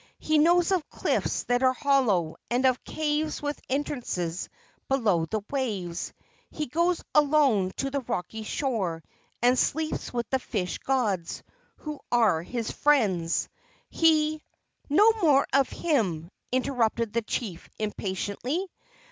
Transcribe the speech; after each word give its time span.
He 0.17 0.39
knows 0.39 0.71
of 0.71 0.89
cliffs 0.89 1.43
that 1.43 1.61
are 1.61 1.73
hollow, 1.75 2.35
and 2.49 2.65
of 2.65 2.83
caves 2.83 3.39
with 3.39 3.61
entrances 3.69 4.49
below 4.87 5.25
the 5.27 5.41
waves. 5.51 6.11
He 6.49 6.65
goes 6.65 7.03
alone 7.13 7.71
to 7.77 7.91
the 7.91 7.99
rocky 7.99 8.41
shore, 8.41 9.03
and 9.43 9.59
sleeps 9.59 10.11
with 10.11 10.27
the 10.31 10.39
fish 10.39 10.79
gods, 10.79 11.43
who 11.75 11.99
are 12.11 12.41
his 12.41 12.71
friends. 12.71 13.47
He" 13.91 14.41
"No 14.89 15.13
more 15.21 15.45
of 15.53 15.69
him!" 15.69 16.31
interrupted 16.51 17.13
the 17.13 17.21
chief, 17.21 17.69
impatiently. 17.77 18.71